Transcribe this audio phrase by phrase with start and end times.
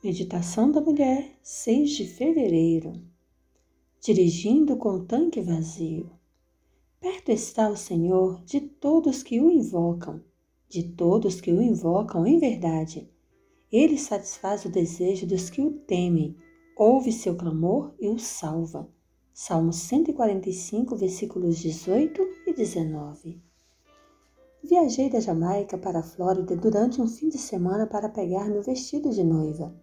[0.00, 3.02] Meditação da Mulher, 6 de fevereiro.
[4.00, 6.08] Dirigindo com o tanque vazio.
[7.00, 10.22] Perto está o Senhor de todos que o invocam,
[10.68, 13.10] de todos que o invocam em verdade.
[13.72, 16.36] Ele satisfaz o desejo dos que o temem,
[16.76, 18.88] ouve seu clamor e o salva.
[19.34, 23.42] Salmo 145, versículos 18 e 19.
[24.62, 29.10] Viajei da Jamaica para a Flórida durante um fim de semana para pegar meu vestido
[29.10, 29.74] de noiva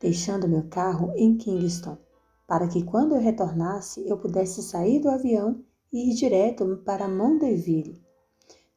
[0.00, 1.98] deixando meu carro em Kingston,
[2.46, 8.02] para que quando eu retornasse eu pudesse sair do avião e ir direto para Mondeville.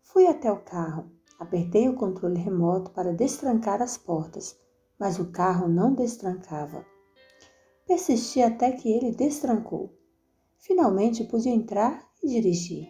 [0.00, 4.58] Fui até o carro, apertei o controle remoto para destrancar as portas,
[4.98, 6.84] mas o carro não destrancava.
[7.86, 9.96] Persisti até que ele destrancou.
[10.58, 12.88] Finalmente pude entrar e dirigir.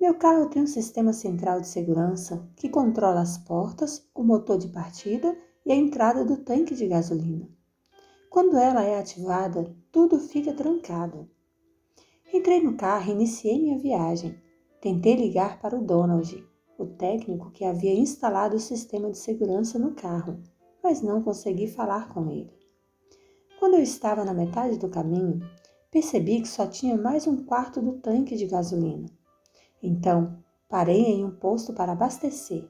[0.00, 4.68] Meu carro tem um sistema central de segurança que controla as portas, o motor de
[4.68, 5.36] partida
[5.68, 7.46] e a entrada do tanque de gasolina.
[8.30, 11.28] Quando ela é ativada, tudo fica trancado.
[12.32, 14.34] Entrei no carro e iniciei minha viagem.
[14.80, 16.42] Tentei ligar para o Donald,
[16.78, 20.42] o técnico que havia instalado o sistema de segurança no carro,
[20.82, 22.50] mas não consegui falar com ele.
[23.58, 25.40] Quando eu estava na metade do caminho,
[25.90, 29.06] percebi que só tinha mais um quarto do tanque de gasolina.
[29.82, 32.66] Então, parei em um posto para abastecer.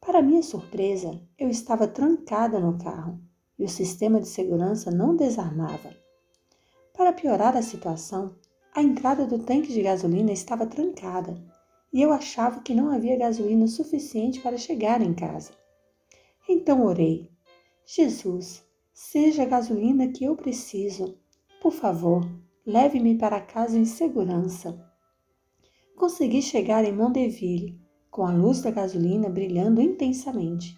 [0.00, 3.20] Para minha surpresa, eu estava trancada no carro
[3.58, 5.94] e o sistema de segurança não desarmava.
[6.94, 8.34] Para piorar a situação,
[8.74, 11.36] a entrada do tanque de gasolina estava trancada
[11.92, 15.52] e eu achava que não havia gasolina suficiente para chegar em casa.
[16.48, 17.30] Então orei:
[17.84, 18.64] Jesus,
[18.94, 21.18] seja a gasolina que eu preciso.
[21.60, 22.26] Por favor,
[22.64, 24.82] leve-me para casa em segurança.
[25.94, 27.89] Consegui chegar em Mondeville
[28.20, 30.76] com a luz da gasolina brilhando intensamente.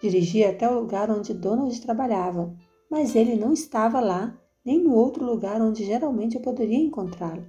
[0.00, 2.54] Dirigi até o lugar onde Donald trabalhava,
[2.88, 7.44] mas ele não estava lá nem no outro lugar onde geralmente eu poderia encontrá-lo.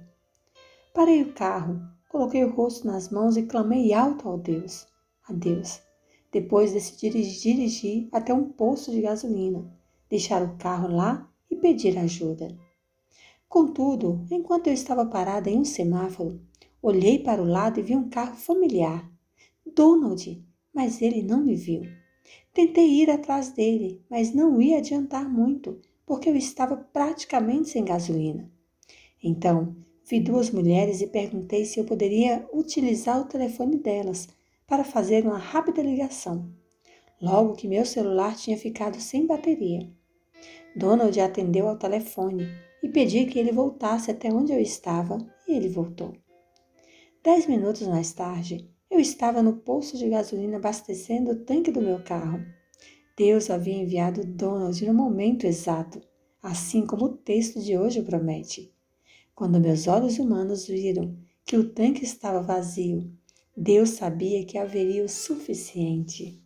[0.92, 1.80] Parei o carro,
[2.10, 4.88] coloquei o rosto nas mãos e clamei alto ao Deus,
[5.28, 5.80] a Deus.
[6.32, 9.72] Depois decidi dirigir até um posto de gasolina,
[10.10, 12.58] deixar o carro lá e pedir ajuda.
[13.48, 16.40] Contudo, enquanto eu estava parada em um semáforo,
[16.82, 19.08] Olhei para o lado e vi um carro familiar.
[19.72, 20.44] Donald,
[20.74, 21.82] mas ele não me viu.
[22.52, 28.50] Tentei ir atrás dele, mas não ia adiantar muito, porque eu estava praticamente sem gasolina.
[29.22, 29.76] Então,
[30.10, 34.28] vi duas mulheres e perguntei se eu poderia utilizar o telefone delas
[34.66, 36.50] para fazer uma rápida ligação.
[37.20, 39.88] Logo que meu celular tinha ficado sem bateria.
[40.74, 42.48] Donald atendeu ao telefone
[42.82, 46.12] e pedi que ele voltasse até onde eu estava, e ele voltou.
[47.24, 52.02] Dez minutos mais tarde, eu estava no posto de gasolina abastecendo o tanque do meu
[52.02, 52.44] carro.
[53.16, 56.02] Deus havia enviado Donald no momento exato,
[56.42, 58.74] assim como o texto de hoje promete.
[59.36, 63.08] Quando meus olhos humanos viram que o tanque estava vazio,
[63.56, 66.41] Deus sabia que haveria o suficiente.